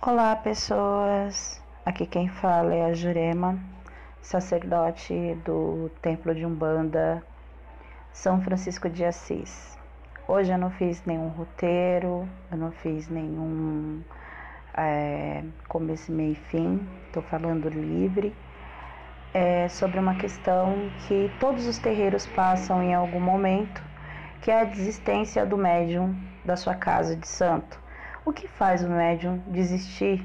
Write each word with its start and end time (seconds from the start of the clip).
Olá, 0.00 0.36
pessoas. 0.36 1.60
Aqui 1.84 2.06
quem 2.06 2.28
fala 2.28 2.72
é 2.72 2.84
a 2.84 2.94
Jurema, 2.94 3.58
sacerdote 4.22 5.36
do 5.44 5.90
Templo 6.00 6.32
de 6.32 6.46
Umbanda 6.46 7.20
São 8.12 8.40
Francisco 8.40 8.88
de 8.88 9.04
Assis. 9.04 9.76
Hoje 10.28 10.52
eu 10.52 10.56
não 10.56 10.70
fiz 10.70 11.04
nenhum 11.04 11.26
roteiro, 11.30 12.28
eu 12.48 12.56
não 12.56 12.70
fiz 12.70 13.08
nenhum 13.08 14.00
é, 14.76 15.42
começo, 15.66 16.12
meio 16.12 16.30
e 16.30 16.36
fim, 16.36 16.80
estou 17.08 17.24
falando 17.24 17.68
livre. 17.68 18.32
É 19.34 19.68
sobre 19.68 19.98
uma 19.98 20.14
questão 20.14 20.92
que 21.08 21.28
todos 21.40 21.66
os 21.66 21.76
terreiros 21.76 22.24
passam 22.24 22.80
em 22.80 22.94
algum 22.94 23.20
momento, 23.20 23.82
que 24.42 24.52
é 24.52 24.60
a 24.60 24.64
desistência 24.64 25.44
do 25.44 25.58
médium 25.58 26.16
da 26.44 26.56
sua 26.56 26.76
casa 26.76 27.16
de 27.16 27.26
santo 27.26 27.87
o 28.28 28.32
que 28.32 28.46
faz 28.46 28.84
o 28.84 28.88
médium 28.90 29.38
desistir 29.46 30.22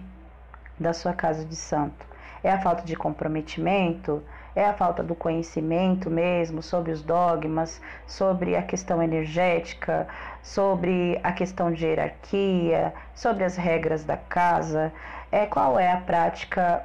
da 0.78 0.92
sua 0.92 1.14
casa 1.14 1.46
de 1.46 1.56
santo? 1.56 2.06
É 2.44 2.52
a 2.52 2.60
falta 2.60 2.84
de 2.84 2.98
comprometimento? 2.98 4.22
É 4.54 4.66
a 4.66 4.74
falta 4.74 5.02
do 5.02 5.16
conhecimento 5.16 6.10
mesmo 6.10 6.62
sobre 6.62 6.92
os 6.92 7.02
dogmas, 7.02 7.82
sobre 8.06 8.58
a 8.58 8.62
questão 8.62 9.02
energética, 9.02 10.06
sobre 10.42 11.18
a 11.24 11.32
questão 11.32 11.72
de 11.72 11.86
hierarquia, 11.86 12.94
sobre 13.16 13.46
as 13.46 13.56
regras 13.56 14.04
da 14.04 14.18
casa? 14.18 14.92
É 15.32 15.46
qual 15.46 15.80
é 15.80 15.90
a 15.90 15.98
prática 15.98 16.84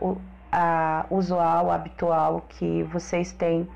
a 0.52 1.04
usual, 1.10 1.72
habitual 1.72 2.44
que 2.48 2.84
vocês 2.84 3.32
têm 3.32 3.68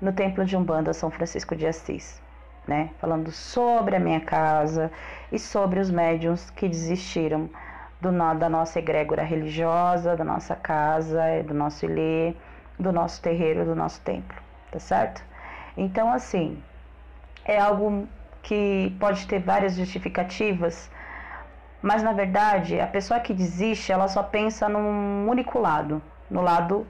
no 0.00 0.12
Templo 0.12 0.44
de 0.44 0.56
Umbanda 0.56 0.92
São 0.92 1.10
Francisco 1.10 1.56
de 1.56 1.66
Assis? 1.66 2.23
Né? 2.66 2.90
Falando 2.98 3.30
sobre 3.30 3.96
a 3.96 4.00
minha 4.00 4.20
casa 4.20 4.90
e 5.30 5.38
sobre 5.38 5.80
os 5.80 5.90
médiums 5.90 6.50
que 6.50 6.68
desistiram 6.68 7.48
do, 8.00 8.10
da 8.38 8.48
nossa 8.48 8.78
egrégora 8.78 9.22
religiosa, 9.22 10.16
da 10.16 10.24
nossa 10.24 10.54
casa, 10.54 11.20
do 11.46 11.54
nosso 11.54 11.84
ilê, 11.84 12.34
do 12.78 12.92
nosso 12.92 13.20
terreiro, 13.22 13.64
do 13.64 13.74
nosso 13.74 14.00
templo, 14.02 14.36
tá 14.70 14.78
certo? 14.78 15.22
Então, 15.76 16.12
assim, 16.12 16.62
é 17.44 17.58
algo 17.58 18.06
que 18.42 18.94
pode 19.00 19.26
ter 19.26 19.40
várias 19.40 19.76
justificativas, 19.76 20.90
mas 21.82 22.02
na 22.02 22.12
verdade, 22.12 22.80
a 22.80 22.86
pessoa 22.86 23.20
que 23.20 23.34
desiste, 23.34 23.92
ela 23.92 24.08
só 24.08 24.22
pensa 24.22 24.68
num 24.68 25.28
único 25.28 25.58
lado, 25.58 26.02
no 26.30 26.40
lado 26.40 26.86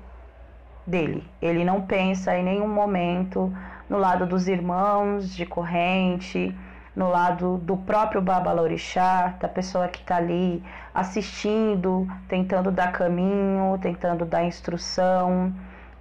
dele. 0.87 1.29
Ele 1.41 1.65
não 1.65 1.83
pensa 1.83 2.37
em 2.37 2.45
nenhum 2.45 2.69
momento 2.69 3.53
no 3.89 3.99
lado 3.99 4.27
dos 4.27 4.49
irmãos 4.49 5.35
de 5.35 5.45
corrente, 5.45 6.55
no 6.95 7.11
lado 7.11 7.59
do 7.59 7.77
próprio 7.77 8.23
Babalorixá, 8.23 9.35
da 9.41 9.49
pessoa 9.49 9.89
que 9.89 10.01
está 10.01 10.17
ali 10.17 10.63
assistindo, 10.95 12.07
tentando 12.29 12.71
dar 12.71 12.93
caminho, 12.93 13.79
tentando 13.81 14.25
dar 14.25 14.45
instrução, 14.45 15.53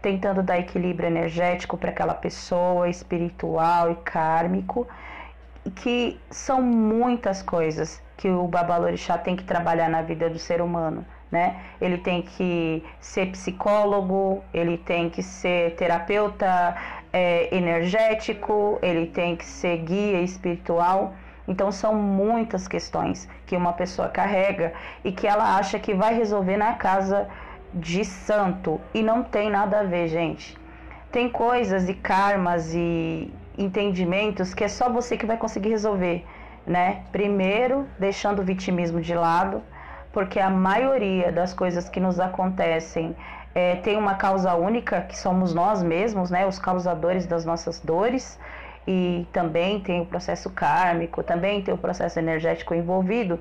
tentando 0.02 0.44
dar 0.44 0.60
equilíbrio 0.60 1.08
energético 1.08 1.78
para 1.78 1.90
aquela 1.90 2.14
pessoa, 2.14 2.90
espiritual 2.90 3.92
e 3.92 3.96
kármico, 3.96 4.88
que 5.76 6.20
são 6.30 6.62
muitas 6.62 7.42
coisas 7.42 8.02
que 8.18 8.30
o 8.30 8.48
Babalorixá 8.48 9.18
tem 9.18 9.36
que 9.36 9.44
trabalhar 9.44 9.90
na 9.90 10.02
vida 10.02 10.30
do 10.30 10.38
ser 10.38 10.62
humano 10.62 11.06
né? 11.34 11.60
Ele 11.82 11.98
tem 11.98 12.22
que 12.22 12.84
ser 13.00 13.32
psicólogo, 13.32 14.44
ele 14.54 14.78
tem 14.78 15.10
que 15.10 15.24
ser 15.24 15.76
terapeuta 15.76 16.76
é, 17.14 17.56
energético, 17.56 18.80
ele 18.82 19.06
tem 19.06 19.36
que 19.36 19.46
ser 19.46 19.78
guia 19.78 20.22
espiritual. 20.22 21.14
Então 21.48 21.72
são 21.72 21.94
muitas 21.94 22.68
questões 22.68 23.30
que 23.46 23.56
uma 23.56 23.74
pessoa 23.74 24.10
carrega 24.10 24.74
e 25.04 25.12
que 25.12 25.28
ela 25.28 25.58
acha 25.58 25.78
que 25.78 25.94
vai 25.94 26.16
resolver 26.16 26.58
na 26.58 26.74
casa 26.74 27.28
de 27.74 28.04
santo 28.04 28.80
e 28.94 29.04
não 29.04 29.24
tem 29.24 29.50
nada 29.50 29.82
a 29.82 29.84
ver, 29.84 30.08
gente. 30.08 30.58
Tem 31.12 31.30
coisas 31.30 31.88
e 31.88 31.94
karmas 31.94 32.74
e 32.74 33.32
entendimentos 33.58 34.54
que 34.54 34.64
é 34.64 34.68
só 34.68 34.90
você 34.90 35.16
que 35.16 35.26
vai 35.26 35.38
conseguir 35.38 35.70
resolver, 35.70 36.26
né? 36.66 37.04
Primeiro, 37.12 37.88
deixando 38.00 38.40
o 38.40 38.46
vitimismo 38.46 39.00
de 39.00 39.14
lado, 39.14 39.62
porque 40.14 40.40
a 40.40 40.50
maioria 40.50 41.32
das 41.32 41.54
coisas 41.54 41.90
que 41.90 42.00
nos 42.00 42.20
acontecem 42.20 43.16
é, 43.54 43.76
tem 43.78 43.98
uma 43.98 44.14
causa 44.14 44.54
única, 44.54 45.02
que 45.02 45.18
somos 45.18 45.54
nós 45.54 45.82
mesmos, 45.84 46.30
né, 46.30 46.46
os 46.46 46.60
causadores 46.60 47.26
das 47.26 47.44
nossas 47.44 47.80
dores, 47.80 48.40
e 48.88 49.28
também 49.34 49.80
tem 49.80 50.02
o 50.02 50.06
processo 50.06 50.50
kármico, 50.52 51.24
também 51.24 51.64
tem 51.64 51.74
o 51.74 51.78
processo 51.78 52.20
energético 52.20 52.76
envolvido, 52.76 53.40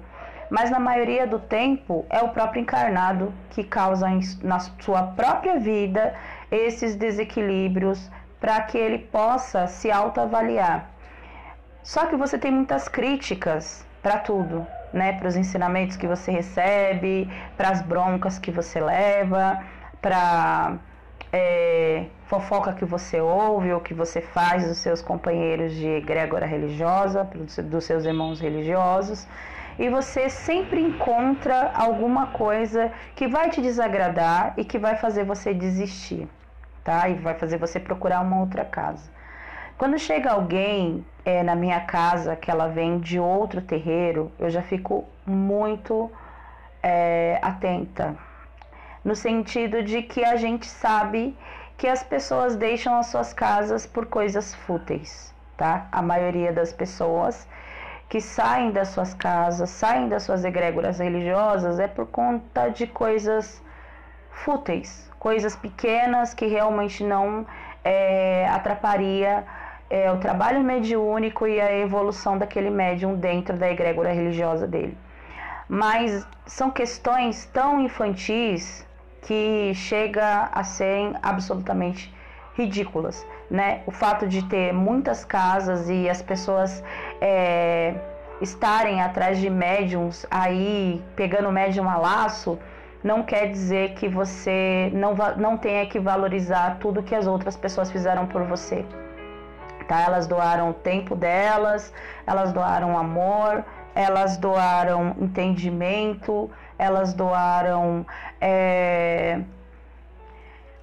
mas 0.48 0.70
na 0.70 0.78
maioria 0.78 1.26
do 1.26 1.38
tempo 1.38 2.06
é 2.08 2.22
o 2.22 2.28
próprio 2.28 2.60
encarnado 2.62 3.32
que 3.50 3.64
causa 3.64 4.06
na 4.42 4.58
sua 4.58 5.02
própria 5.02 5.58
vida 5.58 6.14
esses 6.50 6.94
desequilíbrios 6.94 8.10
para 8.40 8.60
que 8.62 8.78
ele 8.78 8.98
possa 8.98 9.66
se 9.66 9.90
autoavaliar. 9.90 10.90
Só 11.82 12.06
que 12.06 12.16
você 12.16 12.38
tem 12.38 12.50
muitas 12.50 12.88
críticas 12.88 13.84
para 14.02 14.18
tudo, 14.18 14.66
né, 14.92 15.12
para 15.14 15.28
os 15.28 15.36
ensinamentos 15.36 15.96
que 15.96 16.06
você 16.06 16.30
recebe, 16.30 17.28
para 17.56 17.70
as 17.70 17.82
broncas 17.82 18.38
que 18.38 18.50
você 18.50 18.80
leva, 18.80 19.62
para 20.00 20.78
é, 21.32 22.06
fofoca 22.26 22.72
que 22.72 22.84
você 22.84 23.20
ouve 23.20 23.72
ou 23.72 23.80
que 23.80 23.94
você 23.94 24.20
faz 24.20 24.68
dos 24.68 24.78
seus 24.78 25.00
companheiros 25.00 25.72
de 25.74 25.86
egrégora 25.86 26.44
religiosa, 26.44 27.28
dos 27.64 27.84
seus 27.84 28.04
irmãos 28.04 28.40
religiosos, 28.40 29.26
e 29.78 29.88
você 29.88 30.28
sempre 30.28 30.80
encontra 30.80 31.72
alguma 31.74 32.26
coisa 32.28 32.92
que 33.16 33.26
vai 33.26 33.48
te 33.48 33.62
desagradar 33.62 34.52
e 34.58 34.64
que 34.64 34.78
vai 34.78 34.96
fazer 34.96 35.24
você 35.24 35.54
desistir, 35.54 36.28
tá? 36.84 37.08
E 37.08 37.14
vai 37.14 37.34
fazer 37.34 37.56
você 37.56 37.80
procurar 37.80 38.20
uma 38.20 38.40
outra 38.40 38.64
casa. 38.64 39.10
Quando 39.82 39.98
chega 39.98 40.30
alguém 40.30 41.04
é, 41.24 41.42
na 41.42 41.56
minha 41.56 41.80
casa 41.80 42.36
que 42.36 42.48
ela 42.48 42.68
vem 42.68 43.00
de 43.00 43.18
outro 43.18 43.60
terreiro, 43.60 44.30
eu 44.38 44.48
já 44.48 44.62
fico 44.62 45.04
muito 45.26 46.08
é, 46.80 47.40
atenta. 47.42 48.14
No 49.04 49.16
sentido 49.16 49.82
de 49.82 50.00
que 50.02 50.24
a 50.24 50.36
gente 50.36 50.66
sabe 50.66 51.36
que 51.76 51.88
as 51.88 52.00
pessoas 52.00 52.54
deixam 52.54 52.96
as 52.96 53.06
suas 53.06 53.32
casas 53.32 53.84
por 53.84 54.06
coisas 54.06 54.54
fúteis, 54.54 55.34
tá? 55.56 55.88
A 55.90 56.00
maioria 56.00 56.52
das 56.52 56.72
pessoas 56.72 57.48
que 58.08 58.20
saem 58.20 58.70
das 58.70 58.86
suas 58.86 59.12
casas, 59.14 59.68
saem 59.68 60.08
das 60.08 60.22
suas 60.22 60.44
egrégoras 60.44 61.00
religiosas 61.00 61.80
é 61.80 61.88
por 61.88 62.06
conta 62.06 62.68
de 62.68 62.86
coisas 62.86 63.60
fúteis, 64.30 65.10
coisas 65.18 65.56
pequenas 65.56 66.32
que 66.32 66.46
realmente 66.46 67.02
não 67.02 67.44
é, 67.82 68.46
é, 69.92 70.10
o 70.10 70.16
trabalho 70.16 70.64
mediúnico 70.64 71.46
e 71.46 71.60
a 71.60 71.70
evolução 71.76 72.38
daquele 72.38 72.70
médium 72.70 73.14
dentro 73.14 73.58
da 73.58 73.70
egrégora 73.70 74.10
religiosa 74.10 74.66
dele. 74.66 74.96
Mas 75.68 76.26
são 76.46 76.70
questões 76.70 77.44
tão 77.52 77.78
infantis 77.78 78.86
que 79.20 79.74
chega 79.74 80.48
a 80.50 80.64
serem 80.64 81.14
absolutamente 81.22 82.12
ridículas, 82.54 83.26
né? 83.50 83.82
O 83.86 83.90
fato 83.90 84.26
de 84.26 84.42
ter 84.48 84.72
muitas 84.72 85.26
casas 85.26 85.90
e 85.90 86.08
as 86.08 86.22
pessoas 86.22 86.82
é, 87.20 87.94
estarem 88.40 89.02
atrás 89.02 89.38
de 89.38 89.50
médiums 89.50 90.24
aí 90.30 91.02
pegando 91.14 91.52
médium 91.52 91.88
a 91.88 91.98
laço 91.98 92.58
não 93.04 93.22
quer 93.22 93.50
dizer 93.50 93.92
que 93.92 94.08
você 94.08 94.90
não, 94.94 95.14
não 95.36 95.58
tenha 95.58 95.84
que 95.84 95.98
valorizar 96.00 96.78
tudo 96.80 97.02
que 97.02 97.14
as 97.14 97.26
outras 97.26 97.56
pessoas 97.56 97.90
fizeram 97.90 98.26
por 98.26 98.42
você 98.44 98.86
tá? 99.82 100.00
Elas 100.00 100.26
doaram 100.26 100.70
o 100.70 100.74
tempo 100.74 101.14
delas, 101.14 101.92
elas 102.26 102.52
doaram 102.52 102.96
amor, 102.96 103.64
elas 103.94 104.36
doaram 104.36 105.14
entendimento, 105.20 106.50
elas 106.78 107.12
doaram 107.12 108.06
é, 108.40 109.40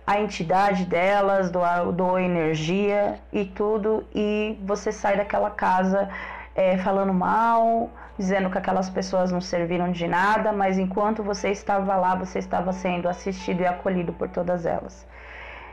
a 0.06 0.20
entidade 0.20 0.86
delas, 0.86 1.52
doou, 1.52 1.92
doou 1.92 2.20
energia 2.20 3.20
e 3.32 3.46
tudo, 3.46 4.04
e 4.14 4.58
você 4.64 4.92
sai 4.92 5.18
daquela 5.18 5.52
casa 5.52 6.10
é, 6.56 6.78
falando 6.78 7.14
mal, 7.14 7.90
dizendo 8.18 8.50
que 8.50 8.58
aquelas 8.58 8.90
pessoas 8.90 9.32
não 9.32 9.40
serviram 9.40 9.92
de 9.92 10.08
nada, 10.08 10.52
mas 10.52 10.78
enquanto 10.78 11.24
você 11.24 11.50
estava 11.50 11.96
lá, 11.96 12.16
você 12.16 12.40
estava 12.40 12.74
sendo 12.74 13.08
assistido 13.08 13.62
e 13.62 13.66
acolhido 13.66 14.12
por 14.12 14.30
todas 14.30 14.66
elas. 14.66 15.08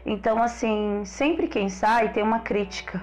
Então, 0.04 0.42
assim, 0.42 1.02
sempre 1.04 1.48
quem 1.48 1.68
sai 1.68 2.10
tem 2.10 2.22
uma 2.22 2.40
crítica, 2.40 3.02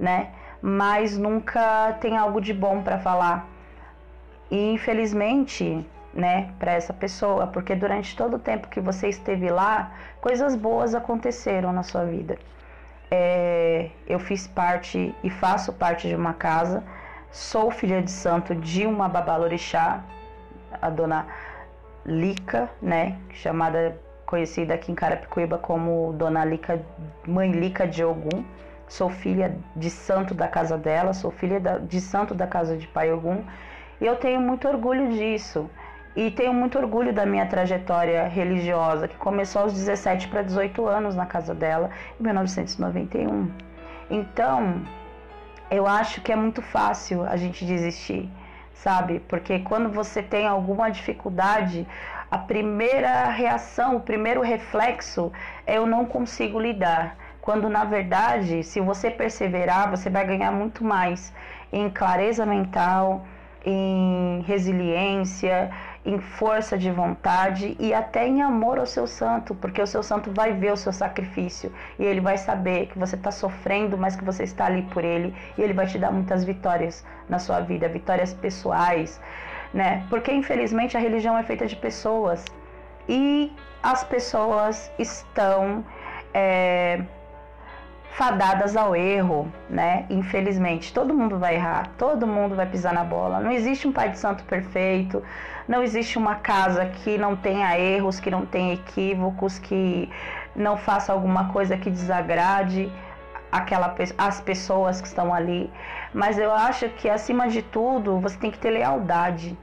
né? 0.00 0.30
Mas 0.62 1.16
nunca 1.16 1.92
tem 2.00 2.16
algo 2.16 2.40
de 2.40 2.54
bom 2.54 2.82
para 2.82 2.98
falar. 2.98 3.46
E 4.50 4.72
infelizmente, 4.72 5.86
né, 6.12 6.50
para 6.58 6.72
essa 6.72 6.92
pessoa, 6.92 7.46
porque 7.46 7.74
durante 7.76 8.16
todo 8.16 8.34
o 8.34 8.38
tempo 8.38 8.68
que 8.68 8.80
você 8.80 9.08
esteve 9.08 9.48
lá, 9.48 9.92
coisas 10.20 10.56
boas 10.56 10.94
aconteceram 10.94 11.72
na 11.72 11.82
sua 11.82 12.04
vida. 12.04 12.36
É, 13.10 13.90
eu 14.06 14.18
fiz 14.18 14.46
parte 14.46 15.14
e 15.22 15.30
faço 15.30 15.72
parte 15.72 16.08
de 16.08 16.14
uma 16.14 16.32
casa, 16.32 16.82
sou 17.30 17.70
filha 17.70 18.02
de 18.02 18.10
santo 18.10 18.54
de 18.54 18.86
uma 18.86 19.08
babalorixá, 19.08 20.02
a 20.80 20.90
dona 20.90 21.26
Lica, 22.04 22.70
né, 22.80 23.18
chamada 23.32 23.96
conhecida 24.24 24.74
aqui 24.74 24.90
em 24.90 24.94
Carapicuíba 24.94 25.58
como 25.58 26.12
Dona 26.14 26.44
Lica, 26.44 26.80
Mãe 27.26 27.50
Lica 27.50 27.86
de 27.86 28.04
Ogum. 28.04 28.44
Sou 28.90 29.08
filha 29.08 29.56
de 29.76 29.88
santo 29.88 30.34
da 30.34 30.48
casa 30.48 30.76
dela, 30.76 31.12
sou 31.14 31.30
filha 31.30 31.60
de 31.60 32.00
santo 32.00 32.34
da 32.34 32.44
casa 32.44 32.76
de 32.76 32.88
Pai 32.88 33.12
Ogum, 33.12 33.44
e 34.00 34.04
eu 34.04 34.16
tenho 34.16 34.40
muito 34.40 34.66
orgulho 34.66 35.08
disso. 35.10 35.70
E 36.16 36.28
tenho 36.32 36.52
muito 36.52 36.76
orgulho 36.76 37.12
da 37.12 37.24
minha 37.24 37.46
trajetória 37.46 38.26
religiosa, 38.26 39.06
que 39.06 39.16
começou 39.16 39.62
aos 39.62 39.74
17 39.74 40.26
para 40.26 40.42
18 40.42 40.84
anos 40.88 41.14
na 41.14 41.24
casa 41.24 41.54
dela, 41.54 41.90
em 42.18 42.24
1991. 42.24 43.48
Então, 44.10 44.82
eu 45.70 45.86
acho 45.86 46.20
que 46.20 46.32
é 46.32 46.36
muito 46.36 46.60
fácil 46.60 47.22
a 47.22 47.36
gente 47.36 47.64
desistir, 47.64 48.28
sabe? 48.74 49.20
Porque 49.20 49.60
quando 49.60 49.88
você 49.88 50.20
tem 50.20 50.48
alguma 50.48 50.90
dificuldade, 50.90 51.86
a 52.28 52.38
primeira 52.38 53.26
reação, 53.26 53.94
o 53.94 54.00
primeiro 54.00 54.40
reflexo 54.40 55.32
é 55.64 55.78
eu 55.78 55.86
não 55.86 56.04
consigo 56.04 56.58
lidar. 56.58 57.16
Quando 57.50 57.68
na 57.68 57.82
verdade, 57.82 58.62
se 58.62 58.80
você 58.80 59.10
perseverar, 59.10 59.90
você 59.90 60.08
vai 60.08 60.24
ganhar 60.24 60.52
muito 60.52 60.84
mais 60.84 61.32
em 61.72 61.90
clareza 61.90 62.46
mental, 62.46 63.26
em 63.66 64.40
resiliência, 64.46 65.68
em 66.06 66.20
força 66.20 66.78
de 66.78 66.92
vontade 66.92 67.76
e 67.80 67.92
até 67.92 68.24
em 68.24 68.40
amor 68.40 68.78
ao 68.78 68.86
seu 68.86 69.04
santo, 69.04 69.52
porque 69.52 69.82
o 69.82 69.86
seu 69.94 70.00
santo 70.00 70.30
vai 70.32 70.52
ver 70.52 70.72
o 70.72 70.76
seu 70.76 70.92
sacrifício 70.92 71.72
e 71.98 72.04
ele 72.04 72.20
vai 72.20 72.38
saber 72.38 72.86
que 72.86 72.96
você 72.96 73.16
está 73.16 73.32
sofrendo, 73.32 73.98
mas 73.98 74.14
que 74.14 74.24
você 74.24 74.44
está 74.44 74.66
ali 74.66 74.82
por 74.82 75.04
ele 75.04 75.34
e 75.58 75.60
ele 75.60 75.72
vai 75.72 75.88
te 75.88 75.98
dar 75.98 76.12
muitas 76.12 76.44
vitórias 76.44 77.04
na 77.28 77.40
sua 77.40 77.58
vida, 77.58 77.88
vitórias 77.88 78.32
pessoais, 78.32 79.20
né? 79.74 80.06
Porque 80.08 80.30
infelizmente 80.32 80.96
a 80.96 81.00
religião 81.00 81.36
é 81.36 81.42
feita 81.42 81.66
de 81.66 81.74
pessoas 81.74 82.44
e 83.08 83.52
as 83.82 84.04
pessoas 84.04 84.88
estão 85.00 85.84
é, 86.32 87.02
fadadas 88.12 88.76
ao 88.76 88.94
erro, 88.96 89.50
né? 89.68 90.04
Infelizmente, 90.10 90.92
todo 90.92 91.14
mundo 91.14 91.38
vai 91.38 91.54
errar, 91.54 91.90
todo 91.96 92.26
mundo 92.26 92.56
vai 92.56 92.66
pisar 92.66 92.92
na 92.92 93.04
bola. 93.04 93.40
Não 93.40 93.50
existe 93.50 93.86
um 93.86 93.92
pai 93.92 94.10
de 94.10 94.18
santo 94.18 94.42
perfeito, 94.44 95.22
não 95.68 95.82
existe 95.82 96.18
uma 96.18 96.34
casa 96.34 96.86
que 96.86 97.16
não 97.16 97.36
tenha 97.36 97.78
erros, 97.78 98.18
que 98.18 98.30
não 98.30 98.44
tenha 98.44 98.74
equívocos, 98.74 99.58
que 99.58 100.10
não 100.54 100.76
faça 100.76 101.12
alguma 101.12 101.52
coisa 101.52 101.76
que 101.76 101.90
desagrade 101.90 102.90
aquela 103.52 103.94
as 104.18 104.40
pessoas 104.40 105.00
que 105.00 105.06
estão 105.06 105.32
ali. 105.32 105.70
Mas 106.12 106.38
eu 106.38 106.52
acho 106.52 106.88
que 106.90 107.08
acima 107.08 107.48
de 107.48 107.62
tudo, 107.62 108.18
você 108.18 108.36
tem 108.36 108.50
que 108.50 108.58
ter 108.58 108.70
lealdade, 108.70 109.56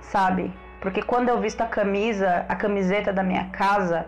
sabe? 0.00 0.52
Porque 0.80 1.02
quando 1.02 1.28
eu 1.28 1.38
visto 1.38 1.60
a 1.60 1.66
camisa, 1.66 2.46
a 2.48 2.56
camiseta 2.56 3.12
da 3.12 3.22
minha 3.22 3.44
casa, 3.50 4.06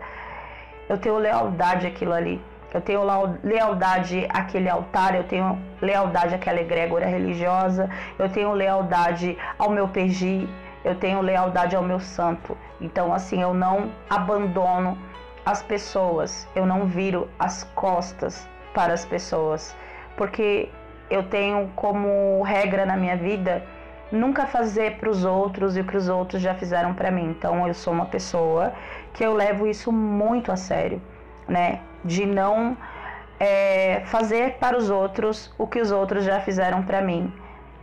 eu 0.89 0.97
tenho 0.97 1.17
lealdade 1.17 1.85
àquilo 1.85 2.13
ali 2.13 2.41
eu 2.73 2.81
tenho 2.81 3.01
lealdade 3.43 4.27
àquele 4.29 4.67
altar, 4.67 5.15
eu 5.15 5.23
tenho 5.23 5.59
lealdade 5.81 6.33
àquela 6.33 6.59
egrégora 6.59 7.05
religiosa, 7.05 7.89
eu 8.17 8.27
tenho 8.29 8.51
lealdade 8.51 9.37
ao 9.59 9.69
meu 9.69 9.87
PG, 9.87 10.47
eu 10.83 10.95
tenho 10.95 11.21
lealdade 11.21 11.75
ao 11.75 11.83
meu 11.83 11.99
santo. 11.99 12.57
Então, 12.81 13.13
assim, 13.13 13.41
eu 13.41 13.53
não 13.53 13.91
abandono 14.09 14.97
as 15.45 15.61
pessoas, 15.61 16.47
eu 16.55 16.65
não 16.65 16.85
viro 16.85 17.29
as 17.37 17.63
costas 17.75 18.47
para 18.73 18.93
as 18.93 19.05
pessoas, 19.05 19.75
porque 20.17 20.69
eu 21.09 21.23
tenho 21.23 21.69
como 21.75 22.41
regra 22.41 22.85
na 22.85 22.97
minha 22.97 23.15
vida 23.15 23.63
nunca 24.11 24.45
fazer 24.45 24.97
para 24.97 25.09
os 25.09 25.25
outros 25.25 25.75
e 25.75 25.81
o 25.81 25.83
que 25.83 25.97
os 25.97 26.09
outros 26.09 26.41
já 26.41 26.53
fizeram 26.55 26.93
para 26.93 27.11
mim. 27.11 27.25
Então, 27.29 27.67
eu 27.67 27.73
sou 27.73 27.93
uma 27.93 28.05
pessoa 28.05 28.73
que 29.13 29.23
eu 29.23 29.33
levo 29.33 29.67
isso 29.67 29.91
muito 29.91 30.51
a 30.51 30.55
sério, 30.55 31.01
né? 31.47 31.79
De 32.03 32.25
não 32.25 32.77
é, 33.39 34.03
fazer 34.05 34.53
para 34.53 34.77
os 34.77 34.89
outros 34.89 35.53
o 35.57 35.67
que 35.67 35.79
os 35.79 35.91
outros 35.91 36.23
já 36.23 36.39
fizeram 36.39 36.83
para 36.83 37.01
mim. 37.01 37.31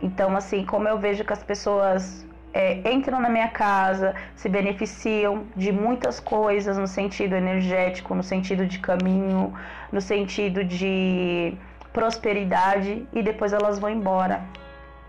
Então, 0.01 0.35
assim, 0.35 0.65
como 0.65 0.87
eu 0.87 0.97
vejo 0.97 1.23
que 1.23 1.33
as 1.33 1.43
pessoas 1.43 2.25
é, 2.53 2.91
entram 2.91 3.19
na 3.19 3.29
minha 3.29 3.49
casa, 3.49 4.15
se 4.35 4.49
beneficiam 4.49 5.45
de 5.55 5.71
muitas 5.71 6.19
coisas 6.19 6.77
no 6.77 6.87
sentido 6.87 7.35
energético, 7.35 8.15
no 8.15 8.23
sentido 8.23 8.65
de 8.65 8.79
caminho, 8.79 9.53
no 9.91 10.01
sentido 10.01 10.63
de 10.63 11.53
prosperidade 11.93 13.07
e 13.13 13.21
depois 13.21 13.53
elas 13.53 13.77
vão 13.77 13.89
embora 13.89 14.41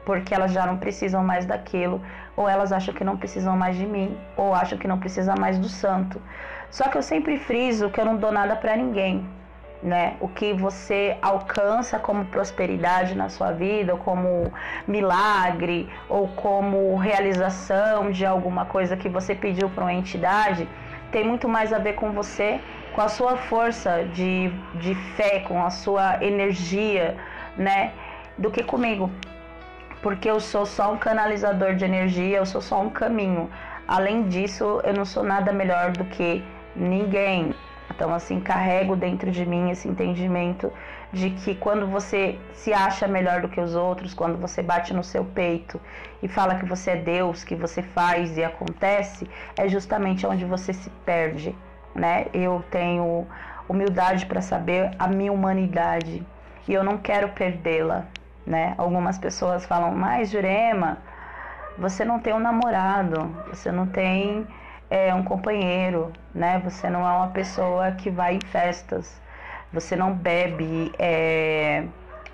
porque 0.05 0.35
elas 0.35 0.53
já 0.53 0.67
não 0.67 0.77
precisam 0.79 1.23
mais 1.23 1.47
daquilo, 1.47 2.01
ou 2.37 2.49
elas 2.49 2.73
acham 2.73 2.95
que 2.95 3.05
não 3.05 3.17
precisam 3.17 3.57
mais 3.57 3.77
de 3.77 3.87
mim, 3.87 4.17
ou 4.37 4.55
acham 4.55 4.79
que 4.79 4.89
não 4.89 4.99
precisa 4.99 5.35
mais 5.37 5.59
do 5.59 5.69
santo. 5.69 6.21
Só 6.71 6.89
que 6.89 6.97
eu 6.97 7.03
sempre 7.03 7.37
friso 7.39 7.91
que 7.91 8.01
eu 8.01 8.05
não 8.05 8.17
dou 8.17 8.33
nada 8.33 8.57
para 8.57 8.77
ninguém, 8.77 9.29
né? 9.83 10.17
O 10.21 10.29
que 10.29 10.53
você 10.55 11.17
alcança 11.21 11.99
como 11.99 12.25
prosperidade 12.27 13.15
na 13.15 13.29
sua 13.29 13.53
vida, 13.53 13.93
ou 13.93 13.99
como 13.99 14.53
milagre, 14.87 15.89
ou 16.09 16.29
como 16.29 16.97
realização 16.97 18.11
de 18.11 18.25
alguma 18.25 18.65
coisa 18.65 18.97
que 18.97 19.09
você 19.09 19.35
pediu 19.35 19.69
para 19.69 19.85
uma 19.85 19.93
entidade, 19.93 20.69
tem 21.11 21.25
muito 21.25 21.49
mais 21.49 21.73
a 21.73 21.79
ver 21.79 21.95
com 21.95 22.13
você, 22.13 22.59
com 22.95 23.03
a 23.03 23.09
sua 23.09 23.37
força 23.37 24.05
de, 24.15 24.51
de 24.77 24.95
fé, 25.17 25.41
com 25.41 25.63
a 25.63 25.71
sua 25.71 26.25
energia, 26.25 27.17
né? 27.57 27.93
Do 28.39 28.51
que 28.51 28.63
comigo. 28.63 29.11
Porque 30.03 30.29
eu 30.29 30.41
sou 30.41 30.67
só 30.67 30.93
um 30.93 30.99
canalizador 30.99 31.75
de 31.75 31.85
energia, 31.85 32.39
eu 32.39 32.47
sou 32.47 32.61
só 32.61 32.81
um 32.81 32.91
caminho. 32.91 33.49
Além 33.87 34.29
disso, 34.29 34.81
eu 34.85 34.93
não 34.93 35.05
sou 35.05 35.23
nada 35.23 35.53
melhor 35.53 35.93
do 35.93 36.05
que 36.05 36.45
ninguém. 36.75 37.55
Então, 37.95 38.13
assim, 38.13 38.41
carrego 38.41 38.97
dentro 38.97 39.31
de 39.31 39.47
mim 39.47 39.71
esse 39.71 39.87
entendimento 39.87 40.73
de 41.13 41.31
que 41.31 41.55
quando 41.55 41.87
você 41.87 42.39
se 42.55 42.73
acha 42.73 43.07
melhor 43.07 43.43
do 43.43 43.49
que 43.49 43.61
os 43.61 43.75
outros, 43.75 44.15
quando 44.15 44.39
você 44.39 44.63
bate 44.63 44.95
no 44.95 45.05
seu 45.05 45.25
peito 45.25 45.81
e 46.23 46.27
fala 46.27 46.55
que 46.55 46.65
você 46.65 46.93
é 46.93 46.97
Deus, 46.97 47.45
que 47.45 47.55
você 47.55 47.83
faz 47.83 48.37
e 48.39 48.43
acontece, 48.43 49.29
é 49.57 49.69
justamente 49.69 50.27
onde 50.27 50.45
você 50.45 50.73
se 50.73 50.89
perde, 51.05 51.55
né? 51.95 52.27
Eu 52.33 52.65
tenho 52.71 53.27
humildade 53.69 54.25
para 54.27 54.41
saber 54.41 54.91
a 54.99 55.07
minha 55.07 55.33
humanidade 55.33 56.27
e 56.67 56.73
eu 56.73 56.83
não 56.83 56.97
quero 56.97 57.29
perdê-la, 57.29 58.07
né? 58.47 58.75
Algumas 58.79 59.19
pessoas 59.19 59.65
falam: 59.65 59.93
"Mas 59.93 60.31
Jurema, 60.31 60.99
você 61.79 62.05
não 62.05 62.21
tem 62.21 62.33
um 62.35 62.39
namorado, 62.39 63.35
você 63.49 63.73
não 63.73 63.87
tem 63.87 64.47
é 64.93 65.15
um 65.15 65.23
companheiro, 65.25 66.13
né? 66.35 66.61
Você 66.65 66.91
não 66.91 67.01
é 67.01 67.13
uma 67.15 67.29
pessoa 67.29 67.93
que 67.93 68.11
vai 68.11 68.35
em 68.35 68.41
festas, 68.41 69.19
você 69.73 69.97
não 69.97 70.13
bebe 70.13 70.93
é, 70.99 71.87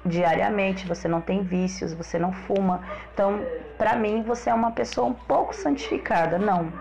diariamente, 0.04 0.84
você 0.84 1.06
não 1.06 1.20
tem 1.20 1.40
vícios, 1.44 1.94
você 1.94 2.18
não 2.18 2.32
fuma. 2.32 2.82
Então, 3.14 3.40
para 3.78 3.94
mim, 3.94 4.24
você 4.24 4.50
é 4.50 4.54
uma 4.54 4.72
pessoa 4.72 5.06
um 5.06 5.14
pouco 5.14 5.54
santificada. 5.54 6.36
Não, 6.36 6.72